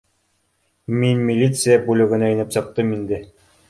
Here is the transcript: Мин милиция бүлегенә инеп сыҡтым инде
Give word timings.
Мин 1.03 1.21
милиция 1.29 1.79
бүлегенә 1.91 2.35
инеп 2.35 2.61
сыҡтым 2.61 2.95
инде 3.01 3.27